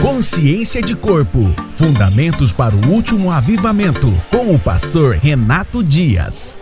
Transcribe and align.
Consciência 0.00 0.80
de 0.80 0.96
Corpo 0.96 1.40
Fundamentos 1.72 2.54
para 2.54 2.74
o 2.74 2.88
Último 2.88 3.30
Avivamento, 3.30 4.06
com 4.30 4.54
o 4.54 4.58
pastor 4.58 5.16
Renato 5.16 5.84
Dias. 5.84 6.56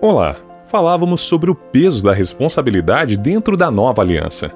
Olá, 0.00 0.36
falávamos 0.68 1.20
sobre 1.20 1.50
o 1.50 1.54
peso 1.54 2.02
da 2.02 2.14
responsabilidade 2.14 3.18
dentro 3.18 3.58
da 3.58 3.70
nova 3.70 4.00
aliança. 4.00 4.50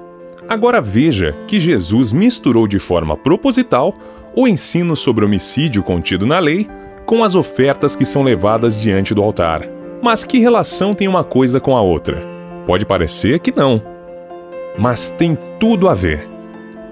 Agora 0.49 0.81
veja 0.81 1.35
que 1.47 1.59
Jesus 1.59 2.11
misturou 2.11 2.67
de 2.67 2.79
forma 2.79 3.15
proposital 3.15 3.95
o 4.35 4.47
ensino 4.47 4.95
sobre 4.95 5.23
homicídio 5.23 5.83
contido 5.83 6.25
na 6.25 6.39
lei 6.39 6.67
com 7.05 7.23
as 7.23 7.35
ofertas 7.35 7.95
que 7.95 8.03
são 8.03 8.23
levadas 8.23 8.81
diante 8.81 9.13
do 9.13 9.21
altar. 9.21 9.61
Mas 10.01 10.25
que 10.25 10.39
relação 10.39 10.95
tem 10.95 11.07
uma 11.07 11.23
coisa 11.23 11.59
com 11.59 11.77
a 11.77 11.81
outra? 11.83 12.23
Pode 12.65 12.83
parecer 12.83 13.39
que 13.39 13.55
não, 13.55 13.79
mas 14.75 15.11
tem 15.11 15.37
tudo 15.59 15.87
a 15.87 15.93
ver. 15.93 16.32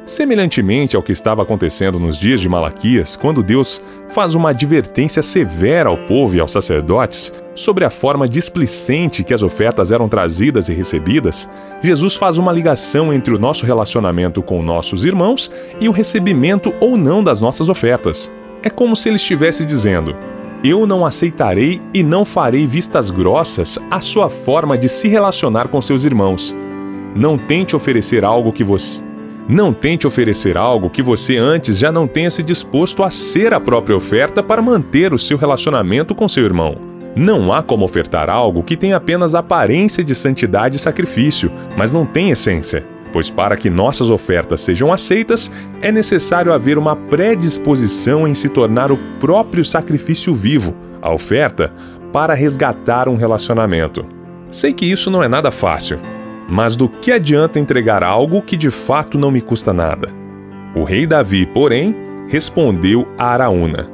Semelhantemente 0.06 0.96
ao 0.96 1.04
que 1.04 1.12
estava 1.12 1.44
acontecendo 1.44 2.00
nos 2.00 2.18
dias 2.18 2.42
de 2.42 2.50
Malaquias, 2.50 3.16
quando 3.16 3.44
Deus 3.44 3.84
faz 4.10 4.34
uma 4.34 4.50
advertência 4.50 5.22
severa 5.22 5.90
ao 5.90 5.98
povo 5.98 6.36
e 6.36 6.40
aos 6.40 6.52
sacerdotes 6.52 7.32
sobre 7.54 7.86
a 7.86 7.90
forma 7.92 8.28
displicente 8.28 9.24
que 9.24 9.34
as 9.34 9.44
ofertas 9.44 9.92
eram 9.92 10.10
trazidas 10.10 10.70
e 10.70 10.74
recebidas, 10.74 11.48
Jesus 11.84 12.16
faz 12.16 12.40
uma 12.40 12.52
ligação 12.52 13.14
entre 13.14 13.34
o 13.34 13.38
nosso 13.38 13.64
relacionamento 13.64 14.42
com 14.42 14.64
nossos 14.64 15.06
irmãos 15.06 15.52
e 15.80 15.88
o 15.88 15.92
recebimento 15.92 16.74
ou 16.80 16.98
não 16.98 17.24
das 17.24 17.40
nossas 17.40 17.70
ofertas. 17.70 18.30
É 18.64 18.72
como 18.72 18.96
se 18.96 19.08
ele 19.08 19.18
estivesse 19.18 19.64
dizendo: 19.64 20.16
Eu 20.64 20.88
não 20.88 21.06
aceitarei 21.06 21.80
e 21.94 22.02
não 22.02 22.26
farei 22.26 22.66
vistas 22.66 23.12
grossas 23.12 23.78
à 23.92 24.02
sua 24.02 24.32
forma 24.32 24.76
de 24.76 24.90
se 24.90 25.08
relacionar 25.08 25.68
com 25.68 25.80
seus 25.80 26.04
irmãos. 26.04 26.56
Não 27.16 27.38
tente 27.38 27.76
oferecer 27.76 28.26
algo 28.26 28.52
que 28.52 28.64
você 28.64 29.11
não 29.48 29.74
tente 29.74 30.08
oferecer 30.08 30.58
algo 30.58 30.90
que 30.90 31.02
você 31.02 31.38
antes 31.38 31.78
já 31.78 31.92
não 31.92 32.08
tenha 32.08 32.30
se 32.30 32.44
disposto 32.44 33.04
a 33.04 33.10
ser 33.10 33.54
a 33.54 33.60
própria 33.60 33.96
oferta 33.96 34.42
para 34.42 34.62
manter 34.62 35.14
o 35.14 35.18
seu 35.18 35.38
relacionamento 35.38 36.16
com 36.16 36.28
seu 36.28 36.44
irmão. 36.44 36.76
Não 37.16 37.52
há 37.52 37.62
como 37.62 37.84
ofertar 37.84 38.30
algo 38.30 38.64
que 38.64 38.78
tem 38.78 38.94
apenas 38.94 39.36
aparência 39.36 40.04
de 40.04 40.16
santidade 40.16 40.78
e 40.78 40.80
sacrifício, 40.80 41.52
mas 41.76 41.92
não 41.92 42.06
tem 42.06 42.30
essência. 42.30 42.86
Pois 43.12 43.30
para 43.30 43.58
que 43.58 43.70
nossas 43.70 44.10
ofertas 44.10 44.62
sejam 44.62 44.94
aceitas, 44.94 45.52
é 45.82 45.92
necessário 45.92 46.54
haver 46.54 46.78
uma 46.78 46.96
predisposição 46.96 48.26
em 48.26 48.34
se 48.34 48.48
tornar 48.48 48.92
o 48.92 48.98
próprio 49.20 49.66
sacrifício 49.66 50.34
vivo, 50.34 50.74
a 51.02 51.14
oferta, 51.14 51.74
para 52.14 52.34
resgatar 52.34 53.10
um 53.10 53.18
relacionamento. 53.18 54.06
Sei 54.50 54.72
que 54.72 54.86
isso 54.86 55.12
não 55.12 55.22
é 55.22 55.28
nada 55.28 55.52
fácil, 55.52 56.00
mas 56.52 56.76
do 56.76 56.90
que 56.90 57.14
adianta 57.14 57.62
entregar 57.62 58.04
algo 58.04 58.42
que 58.42 58.58
de 58.58 58.70
fato 58.70 59.18
não 59.18 59.32
me 59.32 59.40
custa 59.40 59.72
nada? 59.72 60.10
O 60.76 60.84
rei 60.84 61.08
Davi, 61.08 61.46
porém, 61.46 61.96
respondeu 62.28 63.08
a 63.18 63.28
Araúna: 63.28 63.90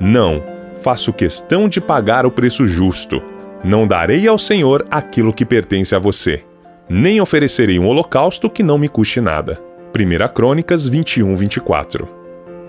Não, 0.00 0.42
faço 0.82 1.12
questão 1.12 1.68
de 1.68 1.80
pagar 1.80 2.26
o 2.26 2.30
preço 2.30 2.66
justo. 2.66 3.22
Não 3.62 3.86
darei 3.86 4.26
ao 4.26 4.36
Senhor 4.36 4.84
aquilo 4.90 5.32
que 5.32 5.46
pertence 5.46 5.94
a 5.94 5.98
você, 5.98 6.42
nem 6.88 7.20
oferecerei 7.20 7.78
um 7.78 7.86
holocausto 7.86 8.50
que 8.50 8.64
não 8.64 8.76
me 8.76 8.88
custe 8.88 9.20
nada. 9.20 9.62
1 9.96 10.34
Crônicas 10.34 10.88
21, 10.88 11.36
24. 11.36 12.08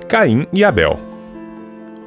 Caim 0.07 0.45
e 0.53 0.63
Abel. 0.63 0.99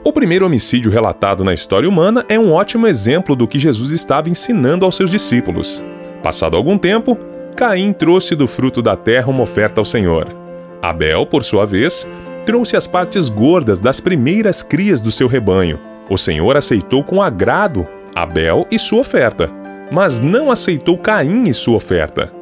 O 0.04 0.12
primeiro 0.12 0.46
homicídio 0.46 0.92
relatado 0.92 1.42
na 1.42 1.52
história 1.52 1.88
humana 1.88 2.24
é 2.28 2.38
um 2.38 2.52
ótimo 2.52 2.86
exemplo 2.86 3.34
do 3.34 3.48
que 3.48 3.58
Jesus 3.58 3.90
estava 3.90 4.30
ensinando 4.30 4.84
aos 4.84 4.94
seus 4.94 5.10
discípulos. 5.10 5.82
Passado 6.22 6.56
algum 6.56 6.76
tempo, 6.76 7.16
Caim 7.56 7.92
trouxe 7.92 8.34
do 8.34 8.46
fruto 8.46 8.82
da 8.82 8.96
terra 8.96 9.28
uma 9.28 9.42
oferta 9.42 9.80
ao 9.80 9.84
Senhor. 9.84 10.34
Abel, 10.82 11.26
por 11.26 11.44
sua 11.44 11.64
vez, 11.66 12.06
trouxe 12.46 12.76
as 12.76 12.86
partes 12.86 13.28
gordas 13.28 13.80
das 13.80 14.00
primeiras 14.00 14.62
crias 14.62 15.00
do 15.00 15.10
seu 15.10 15.28
rebanho. 15.28 15.78
O 16.08 16.16
Senhor 16.16 16.56
aceitou 16.56 17.02
com 17.04 17.20
agrado 17.20 17.86
Abel 18.14 18.66
e 18.70 18.78
sua 18.78 19.00
oferta, 19.00 19.50
mas 19.92 20.20
não 20.20 20.50
aceitou 20.50 20.96
Caim 20.98 21.44
e 21.44 21.54
sua 21.54 21.76
oferta. 21.76 22.32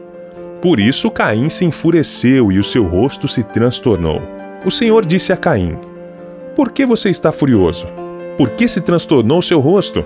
Por 0.62 0.80
isso 0.80 1.10
Caim 1.10 1.48
se 1.48 1.64
enfureceu 1.64 2.50
e 2.50 2.58
o 2.58 2.64
seu 2.64 2.84
rosto 2.84 3.28
se 3.28 3.42
transtornou. 3.42 4.22
O 4.64 4.70
Senhor 4.70 5.04
disse 5.04 5.32
a 5.32 5.36
Caim: 5.36 5.78
Por 6.54 6.72
que 6.72 6.86
você 6.86 7.10
está 7.10 7.30
furioso? 7.30 7.86
Por 8.38 8.50
que 8.50 8.66
se 8.68 8.80
transtornou 8.80 9.40
seu 9.42 9.60
rosto? 9.60 10.04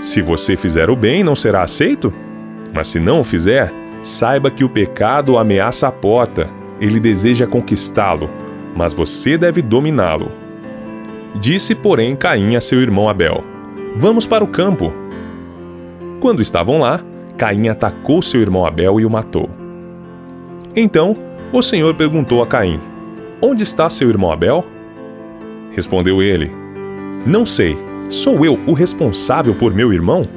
Se 0.00 0.20
você 0.20 0.56
fizer 0.56 0.90
o 0.90 0.96
bem, 0.96 1.24
não 1.24 1.34
será 1.36 1.62
aceito? 1.62 2.12
Mas 2.74 2.88
se 2.88 2.98
não 2.98 3.20
o 3.20 3.24
fizer, 3.24 3.72
saiba 4.02 4.50
que 4.50 4.64
o 4.64 4.68
pecado 4.68 5.38
ameaça 5.38 5.86
a 5.86 5.92
porta, 5.92 6.50
ele 6.80 6.98
deseja 6.98 7.46
conquistá-lo, 7.46 8.28
mas 8.74 8.92
você 8.92 9.38
deve 9.38 9.62
dominá-lo. 9.62 10.30
Disse, 11.40 11.74
porém, 11.74 12.16
Caim 12.16 12.56
a 12.56 12.60
seu 12.60 12.80
irmão 12.80 13.08
Abel: 13.08 13.44
Vamos 13.96 14.26
para 14.26 14.42
o 14.42 14.48
campo. 14.48 14.92
Quando 16.20 16.42
estavam 16.42 16.80
lá, 16.80 17.00
Caim 17.36 17.68
atacou 17.68 18.20
seu 18.20 18.40
irmão 18.40 18.66
Abel 18.66 19.00
e 19.00 19.06
o 19.06 19.10
matou. 19.10 19.48
Então, 20.74 21.16
o 21.52 21.62
Senhor 21.62 21.94
perguntou 21.94 22.42
a 22.42 22.46
Caim: 22.46 22.80
Onde 23.40 23.62
está 23.62 23.88
seu 23.88 24.08
irmão 24.08 24.32
Abel? 24.32 24.64
Respondeu 25.70 26.20
ele: 26.20 26.50
Não 27.24 27.46
sei. 27.46 27.76
Sou 28.08 28.44
eu 28.44 28.60
o 28.66 28.74
responsável 28.74 29.54
por 29.54 29.72
meu 29.72 29.92
irmão? 29.92 30.28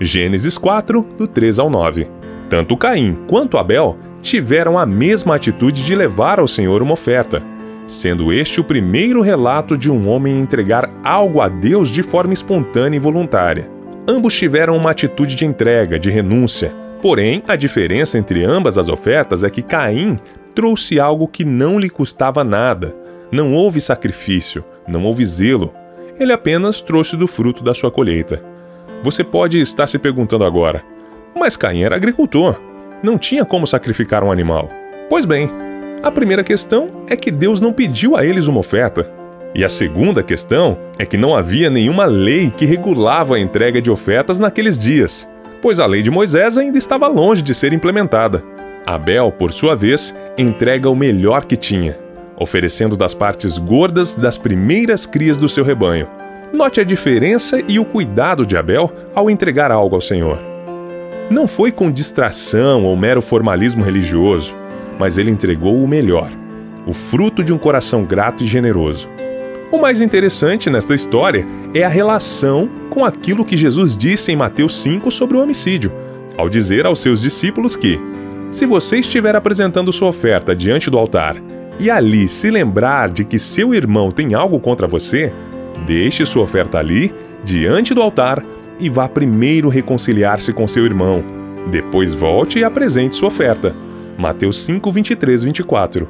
Gênesis 0.00 0.58
4, 0.58 1.06
do 1.16 1.26
3 1.26 1.58
ao 1.58 1.70
9. 1.70 2.08
Tanto 2.50 2.76
Caim 2.76 3.14
quanto 3.28 3.56
Abel 3.56 3.96
tiveram 4.20 4.76
a 4.76 4.84
mesma 4.84 5.36
atitude 5.36 5.84
de 5.84 5.94
levar 5.94 6.40
ao 6.40 6.48
Senhor 6.48 6.82
uma 6.82 6.94
oferta, 6.94 7.42
sendo 7.86 8.32
este 8.32 8.60
o 8.60 8.64
primeiro 8.64 9.20
relato 9.20 9.78
de 9.78 9.90
um 9.90 10.08
homem 10.08 10.40
entregar 10.40 10.90
algo 11.04 11.40
a 11.40 11.48
Deus 11.48 11.90
de 11.90 12.02
forma 12.02 12.32
espontânea 12.32 12.96
e 12.96 13.00
voluntária. 13.00 13.70
Ambos 14.08 14.34
tiveram 14.34 14.76
uma 14.76 14.90
atitude 14.90 15.36
de 15.36 15.44
entrega, 15.44 15.98
de 15.98 16.10
renúncia. 16.10 16.74
Porém, 17.00 17.42
a 17.46 17.54
diferença 17.54 18.18
entre 18.18 18.44
ambas 18.44 18.76
as 18.76 18.88
ofertas 18.88 19.44
é 19.44 19.50
que 19.50 19.62
Caim 19.62 20.18
trouxe 20.54 20.98
algo 20.98 21.28
que 21.28 21.44
não 21.44 21.78
lhe 21.78 21.88
custava 21.88 22.42
nada. 22.42 22.94
Não 23.30 23.52
houve 23.54 23.80
sacrifício, 23.80 24.64
não 24.88 25.04
houve 25.04 25.24
zelo. 25.24 25.72
Ele 26.18 26.32
apenas 26.32 26.80
trouxe 26.80 27.16
do 27.16 27.26
fruto 27.26 27.62
da 27.62 27.74
sua 27.74 27.90
colheita. 27.90 28.53
Você 29.04 29.22
pode 29.22 29.60
estar 29.60 29.86
se 29.86 29.98
perguntando 29.98 30.46
agora: 30.46 30.82
mas 31.38 31.58
Caim 31.58 31.82
era 31.82 31.94
agricultor, 31.94 32.58
não 33.02 33.18
tinha 33.18 33.44
como 33.44 33.66
sacrificar 33.66 34.24
um 34.24 34.32
animal. 34.32 34.70
Pois 35.10 35.26
bem, 35.26 35.50
a 36.02 36.10
primeira 36.10 36.42
questão 36.42 37.04
é 37.06 37.14
que 37.14 37.30
Deus 37.30 37.60
não 37.60 37.70
pediu 37.70 38.16
a 38.16 38.24
eles 38.24 38.46
uma 38.46 38.60
oferta. 38.60 39.12
E 39.54 39.62
a 39.62 39.68
segunda 39.68 40.22
questão 40.22 40.78
é 40.98 41.04
que 41.04 41.18
não 41.18 41.36
havia 41.36 41.68
nenhuma 41.68 42.06
lei 42.06 42.50
que 42.50 42.64
regulava 42.64 43.36
a 43.36 43.38
entrega 43.38 43.82
de 43.82 43.90
ofertas 43.90 44.40
naqueles 44.40 44.78
dias, 44.78 45.28
pois 45.60 45.78
a 45.78 45.84
lei 45.86 46.00
de 46.00 46.10
Moisés 46.10 46.56
ainda 46.56 46.78
estava 46.78 47.06
longe 47.06 47.42
de 47.42 47.54
ser 47.54 47.74
implementada. 47.74 48.42
Abel, 48.86 49.30
por 49.30 49.52
sua 49.52 49.76
vez, 49.76 50.16
entrega 50.38 50.88
o 50.88 50.96
melhor 50.96 51.44
que 51.44 51.58
tinha, 51.58 51.98
oferecendo 52.40 52.96
das 52.96 53.12
partes 53.12 53.58
gordas 53.58 54.16
das 54.16 54.38
primeiras 54.38 55.04
crias 55.04 55.36
do 55.36 55.48
seu 55.48 55.62
rebanho, 55.62 56.08
Note 56.54 56.80
a 56.80 56.84
diferença 56.84 57.60
e 57.66 57.80
o 57.80 57.84
cuidado 57.84 58.46
de 58.46 58.56
Abel 58.56 58.92
ao 59.12 59.28
entregar 59.28 59.72
algo 59.72 59.96
ao 59.96 60.00
Senhor. 60.00 60.38
Não 61.28 61.48
foi 61.48 61.72
com 61.72 61.90
distração 61.90 62.84
ou 62.84 62.96
mero 62.96 63.20
formalismo 63.20 63.82
religioso, 63.82 64.54
mas 64.96 65.18
ele 65.18 65.32
entregou 65.32 65.82
o 65.82 65.88
melhor, 65.88 66.30
o 66.86 66.92
fruto 66.92 67.42
de 67.42 67.52
um 67.52 67.58
coração 67.58 68.04
grato 68.04 68.44
e 68.44 68.46
generoso. 68.46 69.08
O 69.72 69.78
mais 69.78 70.00
interessante 70.00 70.70
nesta 70.70 70.94
história 70.94 71.44
é 71.74 71.82
a 71.82 71.88
relação 71.88 72.70
com 72.88 73.04
aquilo 73.04 73.44
que 73.44 73.56
Jesus 73.56 73.96
disse 73.96 74.30
em 74.30 74.36
Mateus 74.36 74.80
5 74.80 75.10
sobre 75.10 75.36
o 75.36 75.42
homicídio, 75.42 75.92
ao 76.38 76.48
dizer 76.48 76.86
aos 76.86 77.00
seus 77.00 77.20
discípulos 77.20 77.74
que, 77.74 77.98
se 78.52 78.64
você 78.64 78.98
estiver 78.98 79.34
apresentando 79.34 79.92
sua 79.92 80.06
oferta 80.06 80.54
diante 80.54 80.88
do 80.88 80.98
altar 80.98 81.34
e 81.80 81.90
ali 81.90 82.28
se 82.28 82.48
lembrar 82.48 83.10
de 83.10 83.24
que 83.24 83.40
seu 83.40 83.74
irmão 83.74 84.12
tem 84.12 84.34
algo 84.34 84.60
contra 84.60 84.86
você, 84.86 85.34
Deixe 85.86 86.24
sua 86.24 86.42
oferta 86.42 86.78
ali, 86.78 87.12
diante 87.44 87.92
do 87.92 88.00
altar, 88.00 88.42
e 88.78 88.88
vá 88.88 89.08
primeiro 89.08 89.68
reconciliar-se 89.68 90.52
com 90.52 90.66
seu 90.66 90.84
irmão. 90.84 91.24
Depois 91.70 92.12
volte 92.12 92.58
e 92.58 92.64
apresente 92.64 93.16
sua 93.16 93.28
oferta. 93.28 93.74
Mateus 94.18 94.62
5, 94.62 94.90
23, 94.90 95.44
24. 95.44 96.08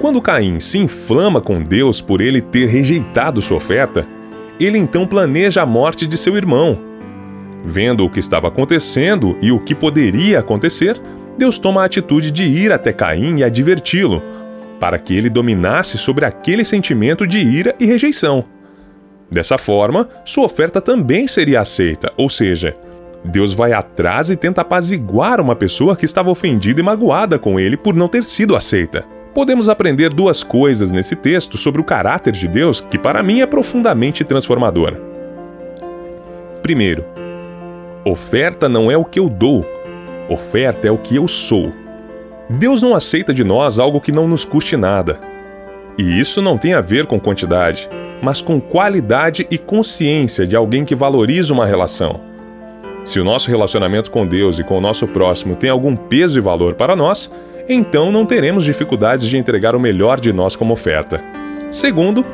Quando 0.00 0.20
Caim 0.20 0.60
se 0.60 0.78
inflama 0.78 1.40
com 1.40 1.62
Deus 1.62 2.00
por 2.00 2.20
ele 2.20 2.40
ter 2.40 2.66
rejeitado 2.66 3.40
sua 3.40 3.56
oferta, 3.56 4.06
ele 4.58 4.78
então 4.78 5.06
planeja 5.06 5.62
a 5.62 5.66
morte 5.66 6.06
de 6.06 6.16
seu 6.16 6.36
irmão. 6.36 6.78
Vendo 7.64 8.04
o 8.04 8.10
que 8.10 8.20
estava 8.20 8.48
acontecendo 8.48 9.36
e 9.40 9.50
o 9.50 9.58
que 9.58 9.74
poderia 9.74 10.40
acontecer, 10.40 11.00
Deus 11.38 11.58
toma 11.58 11.82
a 11.82 11.86
atitude 11.86 12.30
de 12.30 12.44
ir 12.44 12.72
até 12.72 12.92
Caim 12.92 13.38
e 13.38 13.44
adverti-lo, 13.44 14.22
para 14.78 14.98
que 14.98 15.16
ele 15.16 15.30
dominasse 15.30 15.96
sobre 15.96 16.24
aquele 16.24 16.64
sentimento 16.64 17.26
de 17.26 17.38
ira 17.38 17.74
e 17.80 17.86
rejeição. 17.86 18.44
Dessa 19.30 19.58
forma, 19.58 20.08
sua 20.24 20.44
oferta 20.44 20.80
também 20.80 21.26
seria 21.26 21.60
aceita, 21.60 22.12
ou 22.16 22.28
seja, 22.28 22.74
Deus 23.24 23.54
vai 23.54 23.72
atrás 23.72 24.28
e 24.28 24.36
tenta 24.36 24.60
apaziguar 24.60 25.40
uma 25.40 25.56
pessoa 25.56 25.96
que 25.96 26.04
estava 26.04 26.30
ofendida 26.30 26.80
e 26.80 26.84
magoada 26.84 27.38
com 27.38 27.58
ele 27.58 27.76
por 27.76 27.94
não 27.94 28.06
ter 28.06 28.22
sido 28.22 28.54
aceita. 28.54 29.04
Podemos 29.34 29.68
aprender 29.68 30.12
duas 30.12 30.42
coisas 30.42 30.92
nesse 30.92 31.16
texto 31.16 31.56
sobre 31.56 31.80
o 31.80 31.84
caráter 31.84 32.32
de 32.32 32.46
Deus 32.46 32.80
que, 32.80 32.98
para 32.98 33.22
mim, 33.22 33.40
é 33.40 33.46
profundamente 33.46 34.22
transformador. 34.22 34.94
Primeiro, 36.62 37.04
oferta 38.04 38.68
não 38.68 38.90
é 38.90 38.96
o 38.96 39.04
que 39.04 39.18
eu 39.18 39.28
dou, 39.28 39.66
oferta 40.28 40.86
é 40.86 40.90
o 40.90 40.98
que 40.98 41.16
eu 41.16 41.26
sou. 41.26 41.72
Deus 42.48 42.82
não 42.82 42.94
aceita 42.94 43.32
de 43.32 43.42
nós 43.42 43.78
algo 43.78 44.00
que 44.00 44.12
não 44.12 44.28
nos 44.28 44.44
custe 44.44 44.76
nada. 44.76 45.18
E 45.98 46.20
isso 46.20 46.42
não 46.42 46.58
tem 46.58 46.74
a 46.74 46.80
ver 46.80 47.06
com 47.06 47.20
quantidade, 47.20 47.88
mas 48.22 48.40
com 48.40 48.60
qualidade 48.60 49.46
e 49.50 49.58
consciência 49.58 50.46
de 50.46 50.56
alguém 50.56 50.84
que 50.84 50.94
valoriza 50.94 51.52
uma 51.52 51.66
relação 51.66 52.34
se 53.04 53.20
o 53.20 53.24
nosso 53.24 53.50
relacionamento 53.50 54.10
com 54.10 54.26
Deus 54.26 54.58
e 54.58 54.64
com 54.64 54.78
o 54.78 54.80
nosso 54.80 55.06
próximo 55.06 55.54
tem 55.54 55.68
algum 55.68 55.94
peso 55.94 56.38
e 56.38 56.40
valor 56.40 56.72
para 56.72 56.96
nós, 56.96 57.30
então 57.68 58.10
não 58.10 58.24
teremos 58.24 58.64
dificuldades 58.64 59.28
de 59.28 59.36
entregar 59.36 59.76
o 59.76 59.80
melhor 59.80 60.18
de 60.18 60.32
nós 60.32 60.56
como 60.56 60.72
oferta. 60.72 61.22
Segundo, 61.70 62.24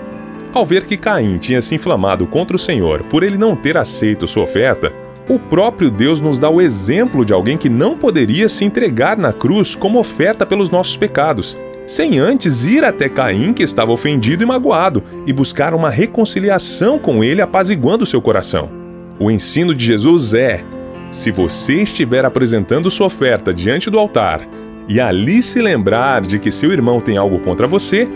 ao 0.54 0.64
ver 0.64 0.84
que 0.84 0.96
Caim 0.96 1.38
tinha 1.38 1.60
se 1.60 1.74
inflamado 1.74 2.24
contra 2.24 2.54
o 2.54 2.58
Senhor 2.58 3.02
por 3.04 3.24
ele 3.24 3.36
não 3.36 3.56
ter 3.56 3.76
aceito 3.76 4.28
sua 4.28 4.44
oferta, 4.44 4.92
o 5.28 5.40
próprio 5.40 5.90
Deus 5.90 6.20
nos 6.20 6.38
dá 6.38 6.48
o 6.48 6.60
exemplo 6.60 7.24
de 7.24 7.32
alguém 7.32 7.58
que 7.58 7.68
não 7.68 7.96
poderia 7.96 8.48
se 8.48 8.64
entregar 8.64 9.16
na 9.16 9.32
cruz 9.32 9.74
como 9.74 9.98
oferta 9.98 10.46
pelos 10.46 10.70
nossos 10.70 10.96
pecados, 10.96 11.56
sem 11.90 12.20
antes 12.20 12.64
ir 12.64 12.84
até 12.84 13.08
Caim, 13.08 13.52
que 13.52 13.64
estava 13.64 13.90
ofendido 13.90 14.44
e 14.44 14.46
magoado, 14.46 15.02
e 15.26 15.32
buscar 15.32 15.74
uma 15.74 15.90
reconciliação 15.90 17.00
com 17.00 17.24
ele, 17.24 17.42
apaziguando 17.42 18.06
seu 18.06 18.22
coração. 18.22 18.70
O 19.18 19.28
ensino 19.28 19.74
de 19.74 19.86
Jesus 19.86 20.32
é: 20.32 20.62
se 21.10 21.32
você 21.32 21.82
estiver 21.82 22.24
apresentando 22.24 22.92
sua 22.92 23.06
oferta 23.06 23.52
diante 23.52 23.90
do 23.90 23.98
altar 23.98 24.48
e 24.86 25.00
ali 25.00 25.42
se 25.42 25.60
lembrar 25.60 26.20
de 26.20 26.38
que 26.38 26.52
seu 26.52 26.70
irmão 26.70 27.00
tem 27.00 27.16
algo 27.16 27.40
contra 27.40 27.66
você, 27.66 28.08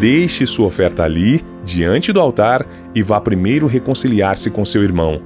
deixe 0.00 0.46
sua 0.46 0.66
oferta 0.66 1.04
ali, 1.04 1.44
diante 1.62 2.14
do 2.14 2.20
altar, 2.20 2.66
e 2.94 3.02
vá 3.02 3.20
primeiro 3.20 3.66
reconciliar-se 3.66 4.50
com 4.50 4.64
seu 4.64 4.82
irmão. 4.82 5.20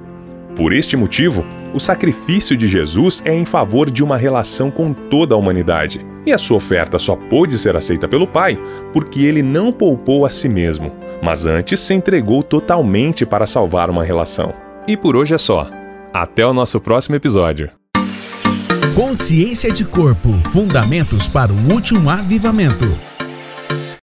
Por 0.56 0.72
este 0.72 0.96
motivo, 0.96 1.46
o 1.72 1.78
sacrifício 1.78 2.56
de 2.56 2.66
Jesus 2.66 3.22
é 3.24 3.32
em 3.32 3.44
favor 3.44 3.88
de 3.88 4.02
uma 4.02 4.16
relação 4.16 4.72
com 4.72 4.92
toda 4.92 5.36
a 5.36 5.38
humanidade. 5.38 6.04
E 6.24 6.32
a 6.32 6.38
sua 6.38 6.56
oferta 6.56 6.98
só 6.98 7.16
pôde 7.16 7.58
ser 7.58 7.76
aceita 7.76 8.06
pelo 8.06 8.26
Pai 8.26 8.58
porque 8.92 9.22
ele 9.24 9.42
não 9.42 9.72
poupou 9.72 10.24
a 10.24 10.30
si 10.30 10.48
mesmo, 10.48 10.92
mas 11.22 11.46
antes 11.46 11.80
se 11.80 11.94
entregou 11.94 12.42
totalmente 12.42 13.26
para 13.26 13.46
salvar 13.46 13.90
uma 13.90 14.04
relação. 14.04 14.54
E 14.86 14.96
por 14.96 15.16
hoje 15.16 15.34
é 15.34 15.38
só. 15.38 15.68
Até 16.12 16.46
o 16.46 16.52
nosso 16.52 16.80
próximo 16.80 17.16
episódio. 17.16 17.70
Consciência 18.94 19.72
de 19.72 19.84
Corpo 19.84 20.28
Fundamentos 20.52 21.28
para 21.28 21.52
o 21.52 21.72
Último 21.72 22.10
Avivamento. 22.10 23.11